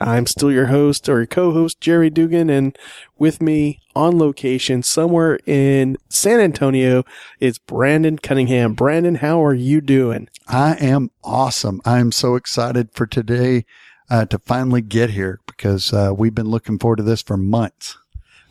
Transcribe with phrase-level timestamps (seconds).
[0.00, 2.76] I'm still your host or your co-host, Jerry Dugan, and
[3.18, 7.04] with me on location somewhere in San Antonio
[7.40, 8.74] is Brandon Cunningham.
[8.74, 10.28] Brandon, how are you doing?
[10.48, 11.80] I am awesome.
[11.84, 13.66] I'm so excited for today
[14.10, 17.96] uh, to finally get here because uh, we've been looking forward to this for months.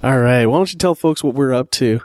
[0.01, 0.45] All right.
[0.45, 2.01] Why don't you tell folks what we're up to?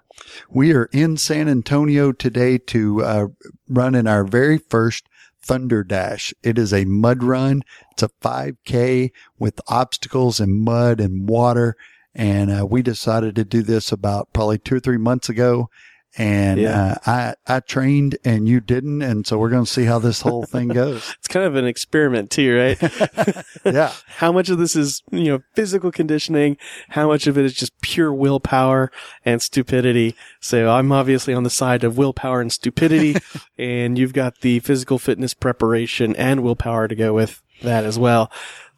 [0.49, 3.27] We are in San Antonio today to uh,
[3.69, 5.09] run in our very first
[5.45, 6.33] Thunderdash.
[6.43, 7.63] It is a mud run.
[7.93, 11.77] It's a 5K with obstacles and mud and water.
[12.15, 15.71] And uh, we decided to do this about probably two or three months ago.
[16.17, 16.97] And Yeah.
[17.07, 20.23] uh, I I trained and you didn't, and so we're going to see how this
[20.23, 21.15] whole thing goes.
[21.19, 23.45] It's kind of an experiment too, right?
[23.65, 26.57] yeah, how much of this is, you know, physical conditioning?
[26.89, 28.91] How much of it is just pure willpower
[29.25, 30.17] and stupidity?
[30.41, 33.17] So I'm obviously on the side of willpower and stupidity,
[33.59, 38.31] and you've got the physical fitness preparation and willpower to go with that as well.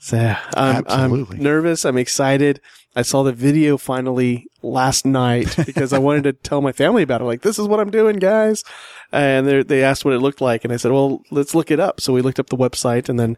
[0.03, 1.39] So I'm, I'm Absolutely.
[1.39, 1.85] nervous.
[1.85, 2.61] I'm excited.
[2.97, 7.21] I saw the video finally last night because I wanted to tell my family about
[7.21, 7.25] it.
[7.25, 8.65] Like, this is what I'm doing, guys.
[9.13, 11.79] And they they asked what it looked like, and I said, well, let's look it
[11.81, 12.01] up.
[12.01, 13.37] So we looked up the website, and then,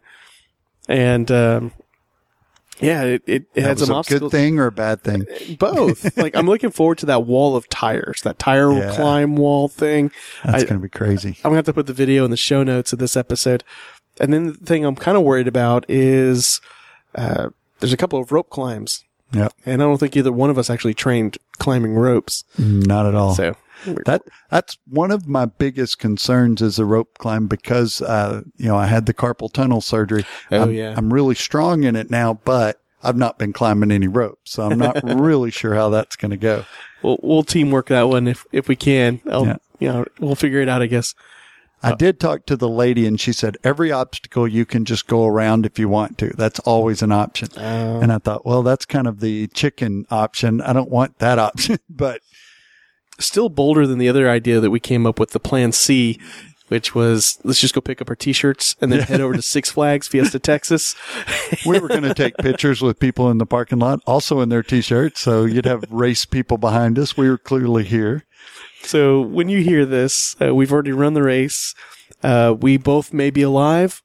[0.87, 1.71] and um,
[2.79, 4.31] yeah, it it, it had some a obstacles.
[4.31, 5.25] good thing or a bad thing.
[5.59, 6.17] Both.
[6.17, 8.95] like, I'm looking forward to that wall of tires, that tire Yeah.
[8.95, 10.11] climb wall thing.
[10.45, 11.37] That's I- to be crazy.
[11.43, 13.63] I'm gonna have to put the video in the show notes of this episode.
[14.19, 16.61] And then the thing I'm kind of worried about is
[17.15, 20.57] uh, there's a couple of rope climbs, Yep, and I don't think either one of
[20.59, 22.43] us actually trained climbing ropes.
[22.57, 23.33] not at all.
[23.33, 23.55] So
[24.05, 28.77] That that's one of my biggest concerns is the rope climb because uh, you know
[28.77, 30.25] I had the carpal tunnel surgery.
[30.51, 30.93] Oh, I'm, yeah.
[30.95, 34.77] I'm really strong in it now, but I've not been climbing any ropes, so I'm
[34.77, 36.65] not really sure how that's going to go.
[37.01, 39.19] we'll we'll teamwork that one if if we can.
[39.29, 39.57] I'll, Yeah.
[39.79, 40.81] You know, we'll figure it out.
[40.83, 41.13] I guess.
[41.83, 45.25] I did talk to the lady, and she said every obstacle you can just go
[45.25, 46.29] around if you want to.
[46.37, 47.49] That's always an option.
[47.57, 50.61] Uh, And I thought, well, that's kind of the chicken option.
[50.61, 52.21] I don't want that option, but
[53.19, 56.19] still bolder than the other idea that we came up with, the Plan C,
[56.69, 59.69] which was let's just go pick up our T-shirts and then head over to Six
[59.69, 60.95] Flags Fiesta, Texas.
[61.65, 64.63] we were going to take pictures with people in the parking lot, also in their
[64.63, 65.19] t-shirts.
[65.21, 67.15] So you'd have race people behind us.
[67.17, 68.23] We were clearly here.
[68.83, 71.73] So when you hear this, uh, we've already run the race.
[72.21, 74.01] Uh, we both may be alive.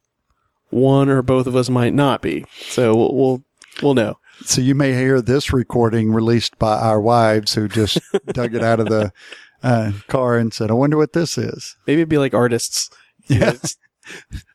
[0.71, 2.45] One or both of us might not be.
[2.61, 3.43] So we'll we'll,
[3.83, 4.19] we'll know.
[4.43, 8.79] So you may hear this recording released by our wives who just dug it out
[8.81, 9.13] of the
[9.63, 11.77] uh, car and said, I wonder what this is.
[11.87, 12.91] Maybe it'd be like artists.
[13.27, 13.55] Yeah.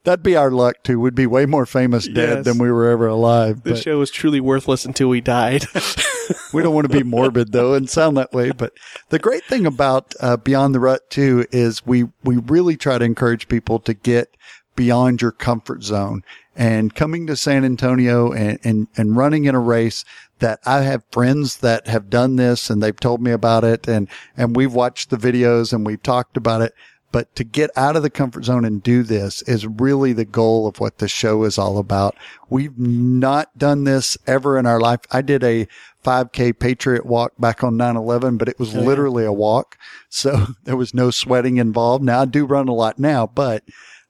[0.04, 1.00] That'd be our luck too.
[1.00, 2.46] We'd be way more famous dead Yes.
[2.46, 3.64] than we were ever alive.
[3.64, 5.66] The show was truly worthless until we died.
[6.54, 8.52] we don't want to be morbid though and sound that way.
[8.52, 8.74] But
[9.10, 13.06] the great thing about uh, Beyond the Rut too is we, we really try to
[13.06, 14.36] encourage people to get
[14.76, 16.24] beyond your comfort zone
[16.56, 20.04] and coming to San Antonio and, and, and running in a race
[20.40, 24.08] that I have friends that have done this and they've told me about it and,
[24.36, 26.74] and we've watched the videos and we've talked about it.
[27.14, 30.66] But to get out of the comfort zone and do this is really the goal
[30.66, 32.18] of what the show is all about.
[32.50, 35.02] We've not done this ever in our life.
[35.12, 35.68] I did a
[36.04, 39.78] 5K Patriot walk back on 9-11, but it was literally a walk.
[40.10, 42.04] So there was no sweating involved.
[42.04, 43.64] Now I do run a lot now, but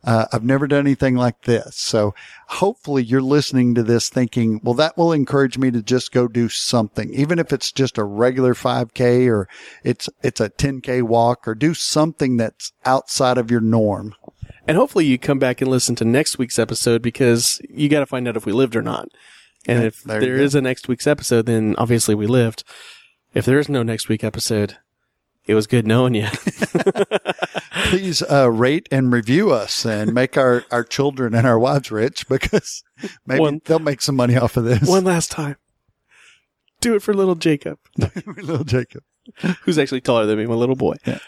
[0.04, 1.78] uh, I've never done anything like this.
[1.78, 2.14] So
[2.48, 6.50] hopefully you're listening to this thinking, well, that will encourage me to just go do
[6.50, 9.48] something, even if it's just a regular 5K or
[9.84, 14.14] it's, it's a 10K walk or do something that's outside of your norm.
[14.68, 18.06] and hopefully you come back and listen to next week's episode because you got to
[18.06, 19.08] find out if we lived or not.
[19.66, 20.58] And if there there go.
[20.58, 22.64] a next week's episode, then obviously we lived.
[23.34, 24.78] If there is no next week episode,
[25.46, 26.28] it was good knowing you.
[27.86, 32.28] Please uh, rate and review us and make our, our children and our wives rich
[32.28, 32.84] because
[33.26, 34.88] maybe One- they'll make some money off of this.
[34.88, 35.58] One last time.
[36.82, 37.80] Do it for little Jacob,
[38.26, 39.04] little Jacob.
[39.64, 40.96] who's actually taller than me, my little boy.
[41.06, 41.20] Yeah.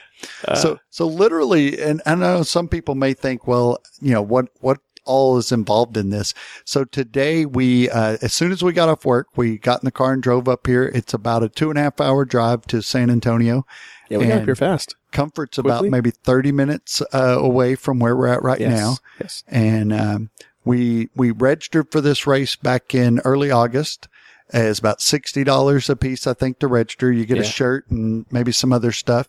[0.47, 4.47] Uh, so so literally and I know some people may think well you know what
[4.61, 6.33] what all is involved in this
[6.63, 9.91] so today we uh, as soon as we got off work we got in the
[9.91, 12.81] car and drove up here it's about a two and a half hour drive to
[12.81, 13.65] san antonio
[14.10, 14.96] yeah, we got up here fast.
[15.12, 18.72] comfort's about maybe 30 minutes uh, away from where we're at right Yes.
[18.72, 19.44] now Yes.
[19.48, 20.30] and um,
[20.63, 24.07] we we registered for this race back in early August.
[24.54, 27.12] It's about sixty dollars a piece, I think, to register.
[27.12, 29.28] You get a shirt and maybe some other stuff.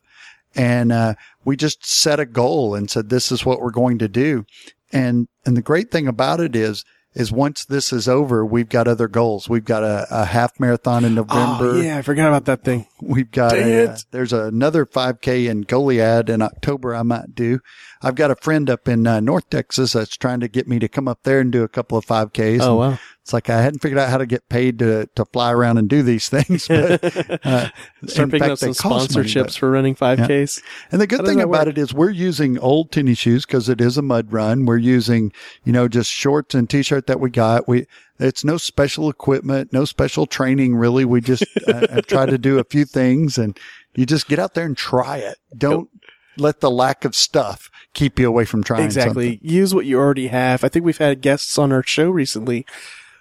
[0.55, 1.14] And, uh,
[1.44, 4.46] we just set a goal and said, this is what we're going to do.
[4.93, 6.82] And, and the great thing about it is,
[7.16, 9.48] is once this is over, we've got other goals.
[9.48, 11.70] We've got a, a half marathon in November.
[11.70, 12.86] Oh, yeah, I forgot about that thing.
[13.00, 14.04] We've got a, uh, it.
[14.10, 17.60] there's another 5K in Goliad in October I might do.
[18.02, 20.88] I've got a friend up in uh, North Texas that's trying to get me to
[20.88, 22.60] come up there and do a couple of 5Ks.
[22.60, 22.98] Oh, wow.
[23.26, 25.88] It's like I hadn't figured out how to get paid to, to fly around and
[25.88, 26.69] do these things.
[26.76, 27.70] But, uh,
[28.06, 30.62] Start picking fact, up some cost money, sponsorships but- for running 5Ks.
[30.93, 31.76] and the good How thing about work?
[31.76, 34.64] it is we're using old tennis shoes because it is a mud run.
[34.64, 35.32] We're using,
[35.64, 37.67] you know, just shorts and t-shirt that we got.
[37.67, 37.87] We,
[38.20, 41.05] it's no special equipment, no special training really.
[41.05, 43.58] We just uh, try to do a few things and
[43.96, 45.38] you just get out there and try it.
[45.58, 45.90] Don't
[46.38, 49.32] let the lack of stuff keep you away from trying Exactly.
[49.32, 49.50] something.
[49.50, 50.62] Use what you already have.
[50.62, 52.64] I think we've had guests on our show recently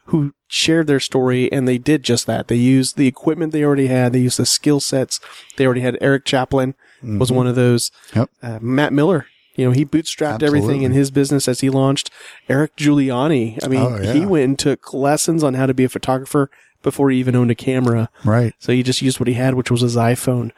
[0.05, 2.47] who shared their story and they did just that.
[2.47, 4.13] They used the equipment they already had.
[4.13, 5.19] They used the skill sets
[5.57, 5.97] they already had.
[6.01, 6.73] Erik Chaplen
[7.03, 7.91] was one of those.
[8.15, 8.29] Yep.
[8.41, 12.09] Uh, Matt Miller, you know, he bootstrapped everything in his business as he launched.
[12.49, 14.13] Eric Giuliani, I mean, Oh, yeah.
[14.13, 16.49] he went and took lessons on how to be a photographer
[16.83, 18.09] before he even owned a camera.
[18.23, 18.53] Right.
[18.59, 20.51] So he just used what he had, which was his iPhone.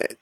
[0.00, 0.14] Uh,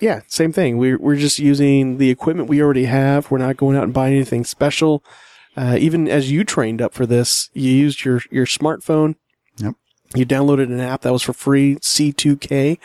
[0.00, 0.78] Yeah, same thing.
[0.78, 3.30] We're we're just using the equipment we already have.
[3.30, 5.02] We're not going out and buying anything special.
[5.62, 9.14] Uh, even as you trained up for this, you used your your smartphone.
[9.58, 9.74] Yep.
[10.14, 12.78] You downloaded an app that was for free, C2K,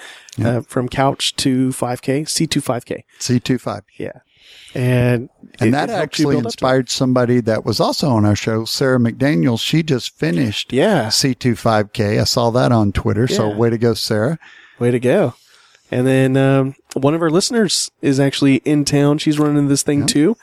[0.43, 3.03] uh, from couch to 5K, C25K.
[3.19, 3.81] C25.
[3.97, 4.11] Yeah,
[4.75, 5.29] and
[5.59, 6.53] And it- that it actually build up to it.
[6.53, 9.59] inspired somebody that was also on our show, Sara McDaniel.
[9.59, 12.19] She just finished Yeah, C25K.
[12.19, 13.27] I saw that on Twitter.
[13.27, 14.37] So way to go, Sara.
[14.79, 15.33] Way to go.
[15.91, 19.17] And then um, one of our listeners is actually in town.
[19.19, 20.07] She's running this thing Yep.
[20.09, 20.37] too.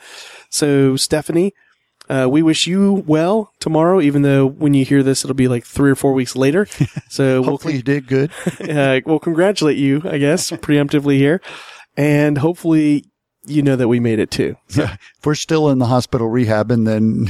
[0.49, 1.53] So, Stephanie,
[2.09, 5.65] uh, we wish you well tomorrow, even though when you hear this, it'll be like
[5.65, 6.67] three or four weeks later.
[7.09, 8.31] So, we'll, Hopefully you did good.
[8.69, 11.41] uh, we'll congratulate you, I guess, preemptively here.
[11.95, 13.05] And hopefully
[13.45, 14.55] you know that we made it too.
[14.67, 17.27] So, if we're still in the hospital rehab, and then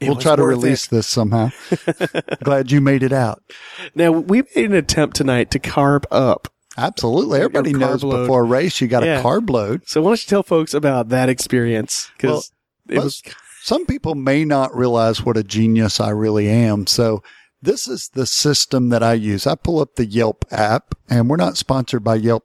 [0.00, 1.50] we'll try to release this somehow.
[2.42, 3.42] Glad you made it out.
[3.94, 6.48] now, we made an attempt tonight to carb up.
[6.78, 7.38] Absolutely.
[7.40, 8.22] Everybody knows load.
[8.22, 9.20] before a race, you got Yeah.
[9.20, 9.82] a carb load.
[9.86, 12.10] So, why don't you tell folks about that experience?
[12.16, 12.52] Because
[12.88, 13.22] it was
[13.66, 16.86] Some people may not realize what a genius I really am.
[16.86, 17.24] So
[17.60, 19.44] this is the system that I use.
[19.44, 22.44] I pull up the Yelp app and we're not sponsored by Yelp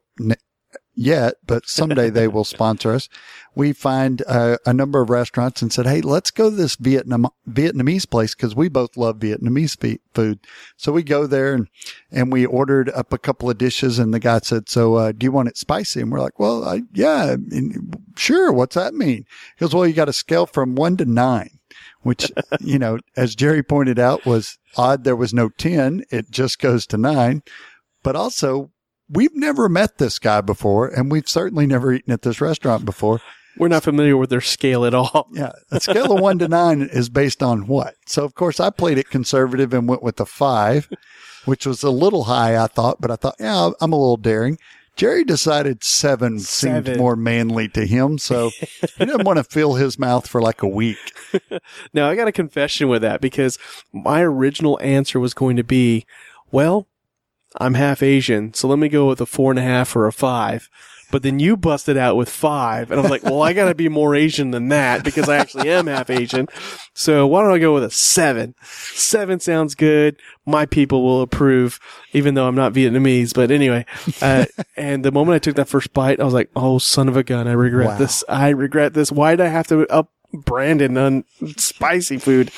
[0.94, 3.08] yet, but someday they will sponsor us.
[3.54, 7.28] We find uh, a number of restaurants and said, Hey, let's go to this Vietnam,
[7.48, 10.40] Vietnamese place because we both love Vietnamese food.
[10.76, 11.68] So we go there and,
[12.10, 15.24] and we ordered up a couple of dishes and the guy said, so, uh, do
[15.24, 16.00] you want it spicy?
[16.00, 18.52] And we're like, well, I, yeah, I mean, sure.
[18.52, 19.24] What's that mean?
[19.56, 21.58] He goes, well, you got to scale from one to nine,
[22.02, 25.04] which, you know, as Jerry pointed out was odd.
[25.04, 26.04] There was no 10.
[26.10, 27.42] It just goes to nine,
[28.02, 28.70] but also
[29.08, 33.20] we've never met this guy before and we've certainly never eaten at this restaurant before.
[33.58, 35.28] we're not familiar with their scale at all.
[35.32, 35.52] Yeah.
[35.70, 37.94] A scale of one to nine is based on what?
[38.06, 40.88] So of course I played it conservative and went with the five,
[41.44, 44.58] which was a little high, I thought, but I thought, yeah, I'm a little daring.
[44.94, 48.18] Jerry decided seven, seemed more manly to him.
[48.18, 48.50] So
[48.98, 50.98] he didn't want to fill his mouth for like a week.
[51.94, 53.58] Now I got a confession with that because
[53.90, 56.04] my original answer was going to be,
[56.50, 56.86] well,
[57.60, 60.12] I'm half Asian, so let me go with a four and a half or a
[60.12, 60.68] five.
[61.10, 63.74] But then you busted out with five, and I was like, well, I got to
[63.74, 66.48] be more Asian than that because I actually am half Asian.
[66.94, 68.54] So why don't I go with a seven?
[68.62, 70.16] Seven sounds good.
[70.46, 71.78] My people will approve,
[72.14, 73.34] even though I'm not Vietnamese.
[73.34, 73.84] But anyway,
[74.22, 74.46] uh,
[74.78, 77.22] and the moment I took that first bite, I was like, oh, son of a
[77.22, 77.98] gun, I regret Wow.
[77.98, 78.24] this.
[78.26, 79.12] I regret this.
[79.12, 81.24] Why did I have to up Brandon on
[81.58, 82.50] spicy food?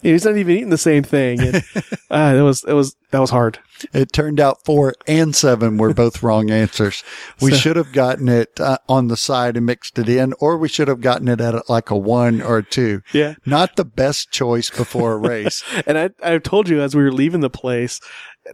[0.00, 1.40] He's not even eating the same thing.
[1.42, 1.56] And,
[2.10, 3.58] uh, that was, that was, that was hard.
[3.92, 7.02] It turned out four and seven were both wrong answers.
[7.40, 10.68] We should have gotten it uh, on the side and mixed it in, or we
[10.68, 13.02] should have gotten it at like a one or a two.
[13.12, 13.34] Yeah.
[13.46, 15.62] Not the best choice before a race.
[15.86, 18.00] And I, I told you as we were leaving the place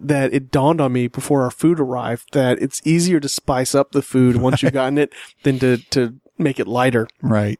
[0.01, 3.93] that it dawned on me before our food arrived that it's easier to spice up
[3.93, 5.13] the food once you've gotten it
[5.43, 7.09] than to, to make it lighter.
[7.23, 7.59] right.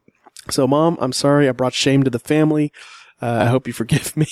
[0.51, 1.49] So mom, I'm sorry.
[1.49, 2.71] I brought shame to the family.
[3.21, 4.27] Uh, I hope you forgive me.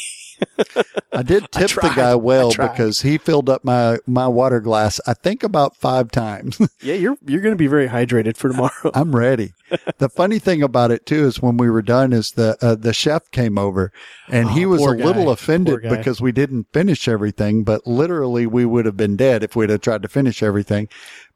[1.11, 5.13] I did tip the guy well because he filled up my, my water glass, I
[5.13, 6.59] think about five times.
[6.81, 8.91] yeah, you're, you're going to be very hydrated for tomorrow.
[8.93, 9.53] I'm ready.
[9.97, 12.93] the funny thing about it too is when we were done is the, uh, the
[12.93, 13.91] chef came over
[14.29, 15.31] and he Oh, was a little guy.
[15.33, 19.69] offended because we didn't finish everything, but literally we would have been dead if we'd
[19.69, 20.87] have tried to finish everything.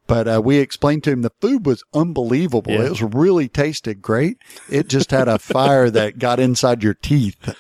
[0.08, 2.72] But uh, we explained to him the food was unbelievable.
[2.72, 2.84] Yeah.
[2.86, 4.38] It was really tasted great.
[4.70, 7.54] It just had a fire that got inside your teeth.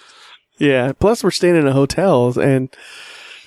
[0.57, 0.91] Yeah.
[0.93, 2.69] Plus, we're staying in a hotel, and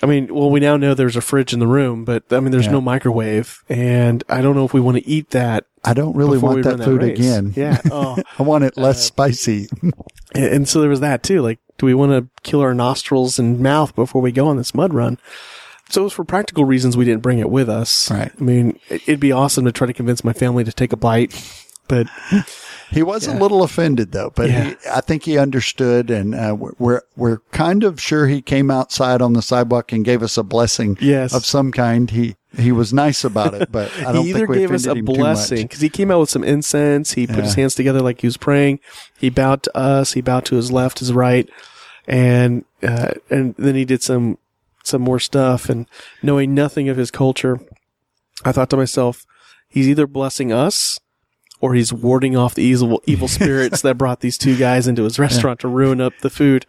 [0.02, 2.52] I mean, well, we now know there's a fridge in the room, but I mean,
[2.52, 2.72] there's Yeah.
[2.72, 5.66] no microwave, and I don't know if we want to eat that.
[5.84, 7.18] I don't really want that food race.
[7.18, 7.52] again.
[7.56, 7.80] Yeah.
[7.90, 9.68] Oh, I want it Uh, less spicy.
[9.82, 11.40] and, and so there was that too.
[11.42, 14.74] Like, do we want to kill our nostrils and mouth before we go on this
[14.74, 15.18] mud run?
[15.88, 18.10] So it was for practical reasons we didn't bring it with us.
[18.10, 18.30] Right.
[18.38, 21.32] I mean, it'd be awesome to try to convince my family to take a bite,
[21.88, 22.06] but
[22.90, 24.64] He was a little offended though, but Yeah.
[24.70, 29.23] he, I think he understood, and uh, we're- we're kind of sure he came outside
[29.23, 32.11] on the sidewalk and gave us a blessing yes, of some kind.
[32.11, 34.87] He he was nice about it, but I don't he either think we gave us
[34.87, 37.12] a blessing because he came out with some incense.
[37.12, 38.80] He put his hands together like he was praying.
[39.18, 40.14] He bowed to us.
[40.14, 41.49] He bowed to his left, his right,
[42.09, 44.38] and uh, and then he did some
[44.82, 45.68] some more stuff.
[45.68, 45.87] And
[46.23, 47.61] knowing nothing of his culture,
[48.44, 49.25] I thought to myself,
[49.68, 50.99] he's either blessing us
[51.60, 55.18] or he's warding off the evil evil spirits that brought these two guys into his
[55.18, 56.66] restaurant to ruin up the food.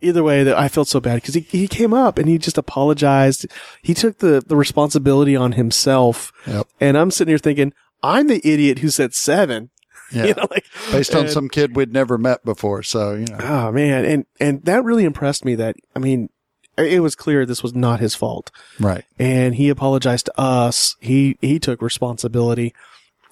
[0.00, 2.58] Either way, that I felt so bad because he, he came up and he just
[2.58, 3.46] apologized.
[3.80, 6.30] He took the, the responsibility on himself.
[6.46, 6.66] Yep.
[6.78, 9.70] And I'm sitting here thinking, I'm the idiot who said seven.
[10.12, 10.26] Yeah.
[10.26, 13.38] You know, like Based on and- some kid we'd never met before, so you know.
[13.40, 15.54] Oh man, and and that really impressed me.
[15.56, 16.28] That I mean,
[16.76, 19.04] it was clear this was not his fault, Right.
[19.18, 20.94] and he apologized to us.
[21.00, 22.74] He he took responsibility.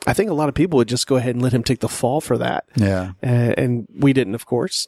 [0.07, 1.89] I think a lot of people would just go ahead and let him take the
[1.89, 3.13] fall for that, Yeah.
[3.23, 4.87] and, and we didn't, of course.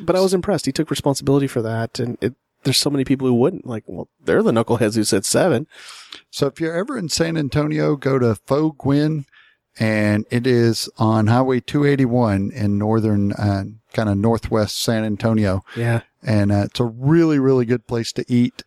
[0.00, 0.66] But I was impressed.
[0.66, 3.66] He took responsibility for that, and it, there's so many people who wouldn't.
[3.66, 5.66] Like, well, they're the knuckleheads who said seven.
[6.30, 9.24] So if you're ever in San Antonio, go to Pho Nguyen,
[9.78, 15.62] and it is on Highway 281 in northern, uh, kind of northwest San Antonio.
[15.76, 18.62] Yeah, and uh, it's a really really good place to eat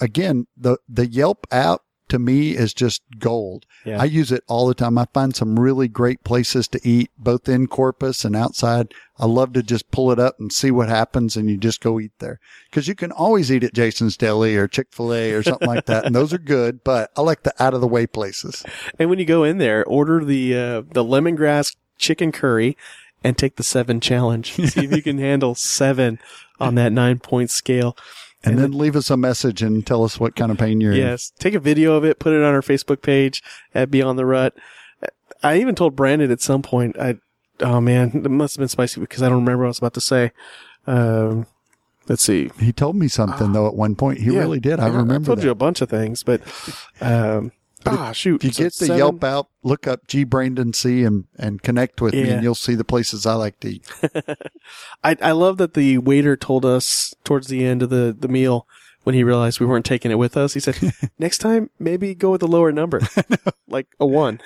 [0.00, 4.00] again the the yelp app to me is just gold Yeah.
[4.00, 7.48] i use it all the time i find some really great places to eat both
[7.48, 11.36] in corpus and outside i love to just pull it up and see what happens
[11.36, 14.66] and you just go eat there because you can always eat at jason's deli or
[14.68, 17.80] chick-fil-a or something like that and those are good but i like the out of
[17.80, 18.64] the way places
[18.98, 22.76] and when you go in there, order the uh, the lemongrass chicken curry,
[23.24, 24.52] and take the seven challenge.
[24.70, 26.18] See if you can handle seven
[26.60, 27.96] on that nine point scale.
[28.44, 30.92] And, And then leave us a message and tell us what kind of pain you're
[30.92, 31.32] in Yes.
[31.38, 33.42] Take a video of it, put it on our Facebook page
[33.74, 34.54] at Beyond the Rut.
[35.42, 37.16] I even told Brandon at some point, I,
[37.60, 39.94] oh man, it must have been spicy because I don't remember what I was about
[39.94, 40.32] to say.
[40.86, 41.46] Um,
[42.08, 42.50] let's see.
[42.58, 44.38] he told me something though at one point he Yeah.
[44.40, 45.44] really did i remember I told that.
[45.44, 46.40] you a bunch of things, but,
[47.00, 47.52] um,
[47.90, 48.42] ah, shoot.
[48.44, 51.62] If you So get the seven- Yelp out, look up G Brandon C and, and
[51.62, 53.86] connect with me and you'll see the places I like to eat.
[55.04, 58.66] I, I love that the waiter told us towards the end of the, the meal
[59.04, 60.54] when he realized we weren't taking it with us.
[60.54, 60.78] He said,
[61.18, 63.00] next time, maybe go with a lower number,
[63.68, 64.40] like a one.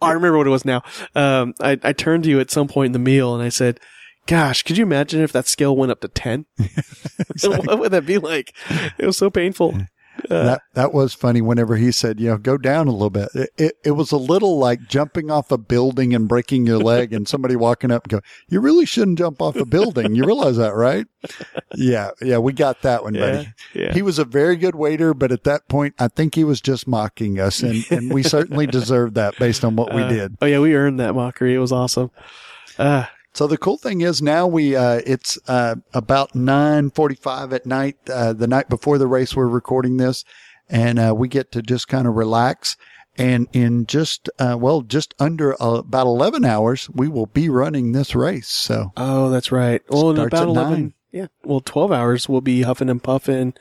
[0.00, 0.82] I remember what it was now.
[1.14, 3.80] Um, I, I turned to you at some point in the meal and I said,
[4.26, 6.46] gosh, could you imagine if that scale went up to 10?
[7.44, 8.54] what would that be like?
[8.98, 9.78] It was so painful.
[10.28, 13.28] That that was funny whenever he said, you know, go down a little bit.
[13.34, 17.12] It, it, it was a little like jumping off a building and breaking your leg
[17.12, 20.14] and somebody walking up and go, you really shouldn't jump off a building.
[20.14, 21.06] You realize that, right?
[21.74, 22.10] Yeah.
[22.20, 22.38] Yeah.
[22.38, 23.48] We got that one, yeah, buddy.
[23.74, 23.92] yeah.
[23.92, 26.86] He was a very good waiter, but at that point, I think he was just
[26.88, 30.36] mocking us and, and we certainly deserved that based on what we Uh, did.
[30.40, 31.54] Oh yeah, we earned that mockery.
[31.54, 32.10] It was awesome.
[32.78, 33.04] Uh,
[33.36, 37.66] So the cool thing is now we uh, it's uh, about nine forty five at
[37.66, 37.98] night.
[38.08, 40.24] Uh, the night before the race, we're recording this,
[40.70, 42.78] and uh, we get to just kind of relax.
[43.18, 47.92] And in just uh, well, just under uh, about eleven hours, we will be running
[47.92, 48.48] this race.
[48.48, 49.82] So Oh, that's right.
[49.90, 51.26] Well, in about at 11, yeah.
[51.44, 53.52] Well, 12 hours we'll be huffing and puffing.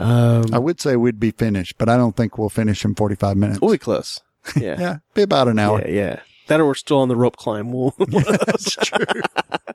[0.00, 3.14] Um, I would say we'd be finished, but I don't think we'll finish in forty
[3.14, 3.60] five minutes.
[3.60, 4.20] we'll be close.
[4.56, 4.80] Yeah.
[4.80, 5.80] Yeah, be about an hour.
[5.80, 6.20] Yeah, yeah.
[6.48, 7.72] That or we're still on the rope climb.
[7.72, 9.22] We'll, That's true.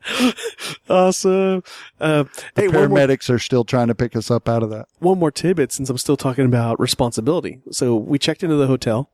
[0.90, 1.64] awesome.
[2.00, 2.24] Uh,
[2.56, 4.88] The hey, one more, paramedics are still trying to pick us up out of that.
[5.00, 7.60] one more tidbit since I'm still talking about responsibility.
[7.72, 9.10] So we checked into the hotel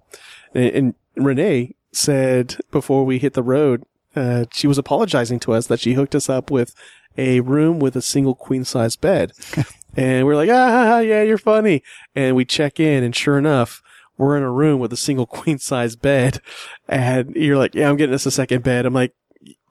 [0.53, 3.83] and, and Renee said before we hit the road,
[4.15, 6.75] uh, she was apologizing to us that she hooked us up with
[7.17, 9.31] a room with a single queen size bed.
[9.95, 11.83] and we're like, ah, yeah, you're funny.
[12.15, 13.81] And we check in and sure enough,
[14.17, 16.41] we're in a room with a single queen size bed.
[16.87, 18.85] And you're like, yeah, I'm getting us a second bed.
[18.85, 19.13] I'm like,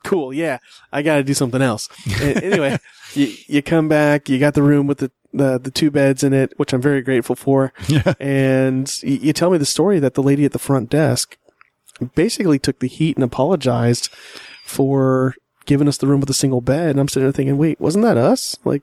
[0.05, 0.33] cool.
[0.33, 0.59] Yeah,
[0.93, 1.89] I got to do something else.
[2.21, 2.79] Anyway,
[3.15, 6.33] you, you come back, you got the room with the, the, the two beds in
[6.33, 7.73] it, which I'm very grateful for.
[7.89, 8.15] Yeah.
[8.21, 11.37] And you, you tell me the story that the lady at the front desk
[12.15, 14.09] basically took the heat and apologized
[14.65, 15.35] for
[15.67, 16.91] giving us the room with a single bed.
[16.91, 18.57] And I'm sitting there thinking, wait, wasn't that us?
[18.65, 18.83] Like,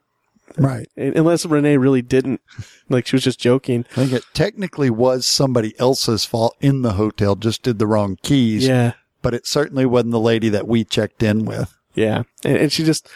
[0.58, 0.88] Right.
[0.96, 2.42] unless Renee really didn't,
[2.90, 3.86] like she was just joking.
[3.92, 8.18] I think it technically was somebody else's fault in the hotel, just did the wrong
[8.22, 8.68] keys.
[8.68, 8.94] Yeah.
[9.22, 11.74] But it certainly wasn't the lady that we checked in with.
[11.96, 12.24] Yeah.
[12.44, 13.08] And, and she just,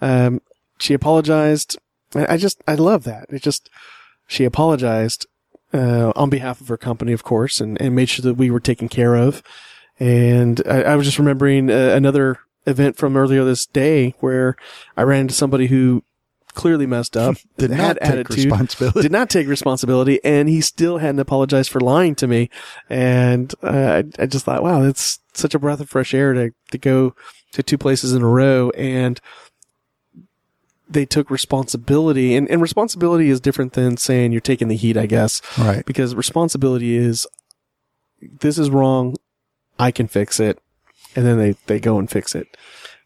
[0.00, 0.40] um,
[0.78, 1.76] she apologized
[2.14, 3.26] I, just, I love that.
[3.30, 3.70] It just,
[4.26, 5.26] she apologized,
[5.72, 8.60] uh, on behalf of her company, of course, and, and made sure that we were
[8.60, 9.42] taken care of.
[9.98, 14.56] And I, I was just remembering uh, another event from earlier this day where
[14.96, 16.02] I ran into somebody who
[16.54, 19.02] clearly messed up, Did not take attitude, responsibility.
[19.02, 22.50] did not take responsibility, and he still hadn't apologized for lying to me.
[22.88, 26.50] And uh, I, I just thought, wow, that's such a breath of fresh air to
[26.72, 27.14] to go
[27.52, 29.20] to two places in a row, and
[30.88, 32.34] they took responsibility.
[32.34, 35.84] And, and responsibility is different than saying you're taking the heat, I guess, Right.
[35.86, 37.26] because responsibility is
[38.40, 39.16] this is wrong,
[39.78, 40.58] I can fix it,
[41.16, 42.56] and then they they go and fix it.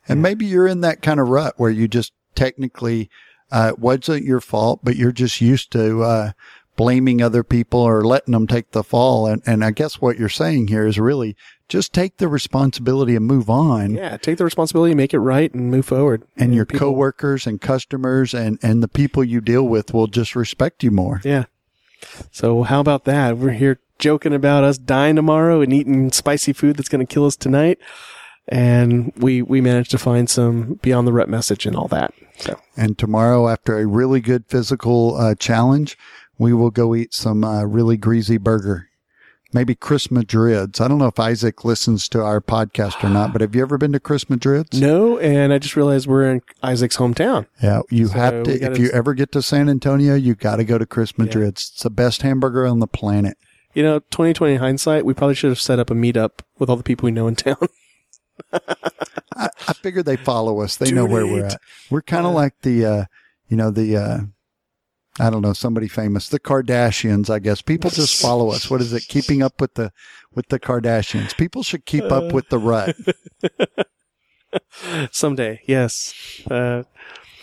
[0.08, 3.08] And maybe you're in that kind of rut where you just technically,
[3.50, 6.32] uh, it wasn't your fault, but you're just used to, uh,
[6.76, 9.26] blaming other people or letting them take the fall.
[9.26, 11.36] And, and I guess what you're saying here is really
[11.68, 13.94] just take the responsibility and move on.
[13.94, 16.24] Yeah, take the responsibility, make it right, and move forward.
[16.36, 20.34] And your people- coworkers and customers and, and the people you deal with will just
[20.34, 21.20] respect you more.
[21.24, 21.44] Yeah.
[22.30, 23.38] So how about that?
[23.38, 27.24] We're here joking about us dying tomorrow and eating spicy food that's going to kill
[27.24, 27.78] us tonight.
[28.48, 32.12] And we, we managed to find some beyond the rut message and all that.
[32.38, 35.96] So And tomorrow, after a really good physical uh, challenge,
[36.38, 38.88] we will go eat some uh, really greasy burger.
[39.52, 40.80] Maybe Chris Madrid's.
[40.80, 43.78] I don't know if Isaac listens to our podcast or not, but have you ever
[43.78, 44.80] been to Chris Madrid's?
[44.80, 45.16] no.
[45.20, 47.46] And I just realized we're in Isaac's hometown.
[47.62, 48.58] Yeah, you So have to.
[48.58, 51.70] gotta- If you ever get to San Antonio, you got to go to Chris Madrid's.
[51.72, 53.38] It's the best hamburger on the planet.
[53.74, 56.82] You know, 2020 hindsight, we probably should have set up a meetup with all the
[56.82, 57.56] people we know in town.
[58.52, 60.76] I, I figure they follow us.
[60.76, 61.60] They know where we're at.
[61.90, 63.04] We're kind of like the, uh,
[63.48, 64.18] you know, the, uh,
[65.18, 67.62] I don't know, somebody famous, the Kardashians, I guess.
[67.62, 68.68] People just follow us.
[68.68, 69.06] What is it?
[69.08, 69.92] Keeping up with the,
[70.34, 71.36] with the Kardashians.
[71.36, 72.96] People should keep up with the rut.
[75.12, 76.14] Someday, yes.
[76.50, 76.82] Uh,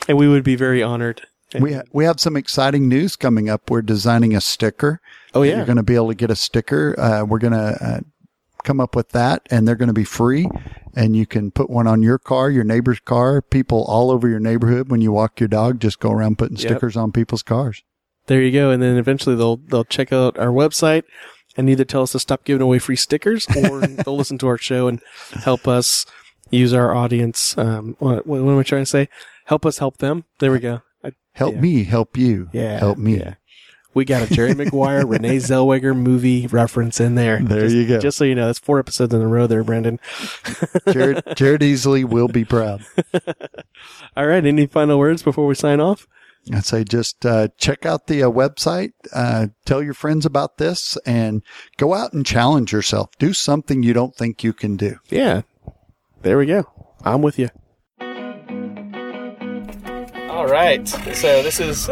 [0.07, 1.21] and we would be very honored.
[1.59, 3.69] We, ha- we have some exciting news coming up.
[3.69, 5.01] We're designing a sticker.
[5.33, 5.57] oh yeah.
[5.57, 6.95] You're going to be able to get a sticker.
[6.97, 7.99] Uh, we're going to, uh,
[8.63, 10.47] come up with that and they're going to be free
[10.95, 14.39] and you can put one on your car, your neighbor's car, people all over your
[14.39, 14.89] neighborhood.
[14.89, 16.69] When you walk your dog, just go around putting Yep.
[16.71, 17.83] stickers on people's cars.
[18.27, 18.69] There you go.
[18.71, 21.03] And then eventually they'll they'll check out our website
[21.57, 24.57] and either tell us to stop giving away free stickers or they'll listen to our
[24.57, 25.01] show and
[25.43, 26.05] help us
[26.49, 27.57] use our audience.
[27.57, 29.09] Um, what, what am I trying to say?
[29.45, 30.25] Help us help them.
[30.39, 30.81] There we go.
[31.03, 31.61] I, Help Yeah.
[31.61, 32.49] me, help you.
[32.53, 32.77] yeah.
[32.79, 33.17] Help me.
[33.17, 33.33] Yeah.
[33.93, 37.39] We got a Jerry Maguire, Renee Zellweger movie reference in there.
[37.41, 37.99] There Just- you go.
[37.99, 39.99] Just so you know, that's four episodes in a row there, Brandon.
[40.91, 42.85] Jared, Jared Easley will be proud.
[44.15, 44.45] All right.
[44.45, 46.07] Any final words before we sign off?
[46.51, 50.97] I'd say just uh, check out the uh, website, uh, tell your friends about this,
[51.05, 51.43] and
[51.77, 53.11] go out and challenge yourself.
[53.19, 54.97] Do something you don't think you can do.
[55.09, 55.43] Yeah.
[56.23, 56.67] There we go.
[57.03, 57.49] I'm with you.
[60.31, 60.87] All right.
[60.87, 61.89] So this is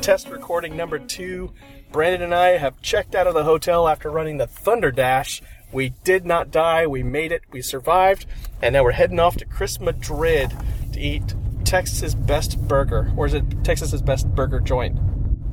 [0.00, 1.52] test recording number two.
[1.90, 5.42] Brandon and I have checked out of the hotel after running the Thunderdash.
[5.72, 6.86] We did not die.
[6.86, 7.42] We made it.
[7.50, 8.26] We survived.
[8.62, 10.52] And now we're heading off to Chris Madrid
[10.92, 11.34] to eat
[11.64, 13.12] Texas's best burger.
[13.16, 14.98] Or is it Texas's best burger joint?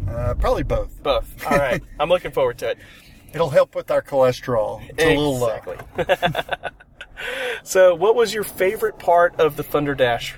[0.07, 1.01] Uh, probably both.
[1.01, 1.45] Both.
[1.45, 1.81] All right.
[1.99, 2.77] I'm looking forward to it.
[3.33, 4.81] It'll help with our cholesterol.
[4.89, 5.59] It's a little low.
[5.97, 6.55] Exactly.
[7.63, 10.35] so, what was your favorite part of the Thunderdash?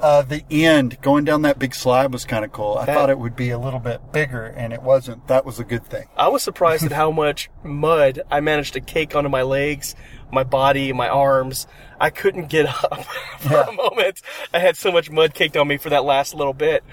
[0.00, 2.78] Uh, the end, going down that big slide was kind of cool.
[2.78, 5.26] I That- thought it would be a little bit bigger, and it wasn't.
[5.26, 6.06] That was a good thing.
[6.16, 9.96] I was surprised at how much mud I managed to cake onto my legs,
[10.32, 11.66] my body, my arms.
[12.00, 13.04] I couldn't get up
[13.40, 13.66] for Yeah.
[13.68, 14.22] a moment.
[14.54, 16.84] I had so much mud caked on me for that last little bit,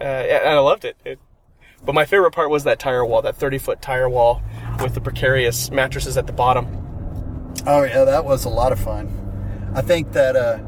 [0.00, 0.96] uh, and I loved it.
[1.04, 1.18] it.
[1.84, 4.40] But my favorite part was that tire wall, that 30 foot tire wall
[4.80, 6.78] with the precarious mattresses at the bottom.
[7.66, 9.72] Oh yeah, that was a lot of fun.
[9.74, 10.58] I think that uh,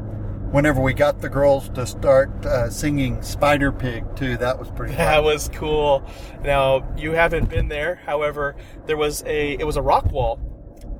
[0.55, 4.95] whenever we got the girls to start uh, singing Spider Pig too, that was pretty.
[4.95, 5.25] That Fun.
[5.25, 6.09] was cool.
[6.43, 7.95] Now you haven't been there.
[8.05, 10.39] However, there was a it was a rock wall,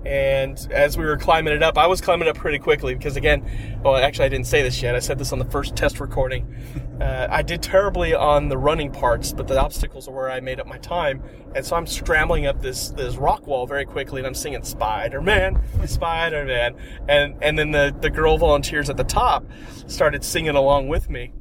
[0.05, 3.79] and as we were climbing it up, I was climbing up pretty quickly because again,
[3.83, 4.95] well, actually I didn't say this yet.
[4.95, 6.55] I said this on the first test recording.
[6.95, 10.61] Uh, I did terribly on the running parts, but the obstacles are where I made
[10.61, 11.21] up my time,
[11.53, 15.19] and so I'm scrambling up this this rock wall very quickly, and I'm singing Spider
[15.19, 16.77] Man, Spider Man,
[17.09, 19.43] and and then the the girl volunteers at the top
[19.87, 21.33] started singing along with me.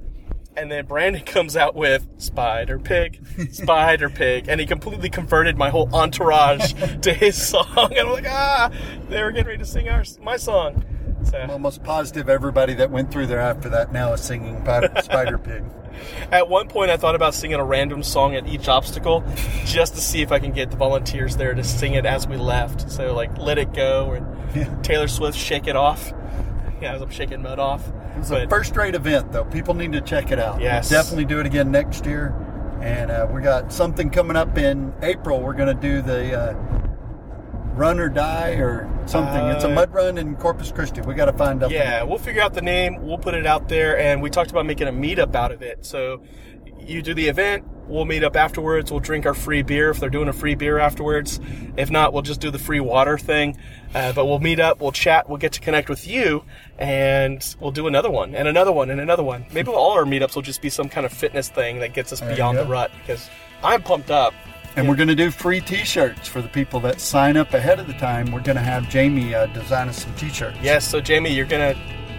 [0.57, 3.21] And then Brandon comes out with Spider Pig,
[3.53, 7.88] Spider Pig, and he completely converted my whole entourage to his song.
[7.90, 8.71] And I'm like, ah,
[9.09, 10.85] they were getting ready to sing our my song.
[11.25, 11.38] So.
[11.38, 14.61] I'm almost positive everybody that went through there after that now is singing
[15.03, 15.64] Spider, Pig.
[16.31, 19.25] at one point, I thought about singing a random song at each obstacle,
[19.64, 22.37] just to see if I can get the volunteers there to sing it as we
[22.37, 22.90] left.
[22.90, 24.75] So like, let it go, and Yeah.
[24.83, 26.12] Taylor Swift, shake it off.
[26.81, 27.87] Yeah, as I'm shaking mud off.
[27.89, 29.45] It was a first rate event, though.
[29.45, 30.61] People need to check it out.
[30.61, 30.91] Yes.
[30.91, 32.35] We'll definitely do it again next year.
[32.83, 35.41] And uh, we got something coming up in April.
[35.41, 36.53] We're going to do the uh,
[37.75, 39.35] run or die or something.
[39.47, 41.01] it's a Uh, mud run in Corpus Christi.
[41.01, 41.71] We got to find out.
[41.71, 43.07] Yeah, we'll figure out the name.
[43.07, 45.85] We'll put it out there, and we talked about making a meetup out of it.
[45.87, 46.23] So
[46.81, 47.65] you do the event.
[47.87, 48.91] We'll meet up afterwards.
[48.91, 51.39] We'll drink our free beer if they're doing a free beer afterwards.
[51.77, 53.59] If not, we'll just do the free water thing.
[53.95, 54.81] Uh, but we'll meet up.
[54.81, 55.29] We'll chat.
[55.29, 56.45] We'll get to connect with you,
[56.79, 59.45] and we'll do another one and another one and another one.
[59.53, 62.21] Maybe all our meetups will just be some kind of fitness thing that gets us
[62.21, 63.29] There beyond the rut because
[63.63, 64.35] I'm pumped up.
[64.77, 67.87] And we're going to do free T-shirts for the people that sign up ahead of
[67.87, 68.33] the time.
[68.33, 70.59] We're going to have Jamie uh, design us some T-shirts.
[70.61, 71.75] Yes, so Jamie, you're gonna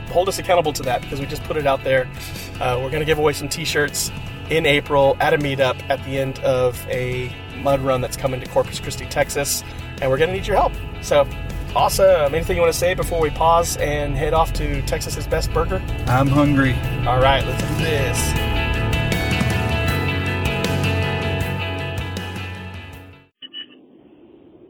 [0.10, 2.08] hold us accountable to that because we just put it out there.
[2.62, 4.10] Uh, we're gonna give away some T-shirts
[4.50, 8.48] in April at a meetup at the end of a mud run that's coming to
[8.48, 9.64] Corpus Christi, Texas,
[10.02, 10.74] and we're gonna need your help.
[11.02, 11.28] So,
[11.76, 12.34] awesome!
[12.34, 15.82] Anything you want to say before we pause and head off to Texas's best burger?
[16.08, 16.74] I'm hungry.
[17.08, 18.34] All right, let's do this.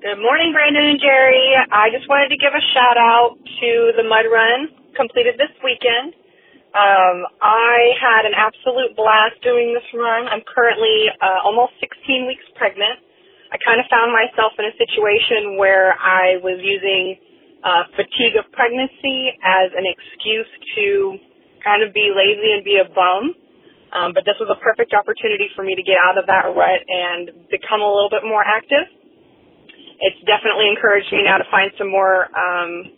[0.01, 1.55] Good morning, Brandon and Jerry.
[1.71, 6.15] I just wanted to give a shout out to the mud run completed this weekend.
[6.75, 10.27] Um, I had an absolute blast doing this run.
[10.27, 12.99] I'm currently uh, almost 16 weeks pregnant.
[13.51, 17.15] I kind of found myself in a situation where I was using
[17.63, 21.17] uh, fatigue of pregnancy as an excuse to
[21.63, 23.33] kind of be lazy and be a bum.
[23.95, 26.83] Um, but this was a perfect opportunity for me to get out of that rut
[26.91, 28.85] and become a little bit more active
[30.01, 32.91] it's definitely encouraged me now to find some more um,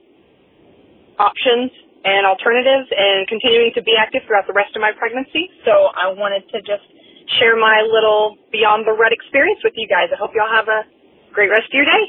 [1.20, 1.72] options
[2.08, 5.52] and alternatives and continuing to be active throughout the rest of my pregnancy.
[5.68, 6.88] So I wanted to just
[7.36, 10.08] share my little beyond the Rut experience with you guys.
[10.14, 10.88] I hope y'all have a
[11.36, 12.06] great rest of your day.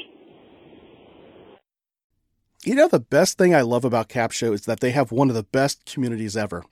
[2.63, 5.35] You know, the best thing I love about Capsho is that they have one of
[5.35, 6.63] the best communities ever.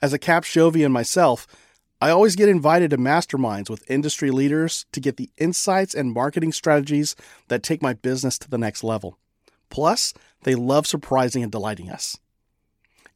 [0.00, 1.46] As a Cap Capshovian myself,
[2.00, 6.52] I always get invited to masterminds with industry leaders to get the insights and marketing
[6.52, 7.16] strategies
[7.48, 9.18] that take my business to the next level.
[9.70, 12.18] Plus, they love surprising and delighting us.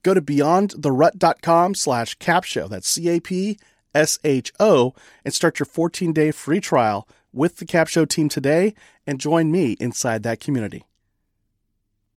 [0.06, 7.66] Go to beyondtherut.com slash capsho, that's C-A-P-S-H-O, and start your 14-day free trial with the
[7.66, 10.84] Capsho team today and join me inside that community.